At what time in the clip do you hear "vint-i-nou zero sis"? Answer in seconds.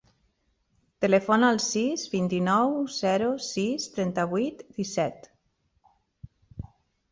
2.13-3.87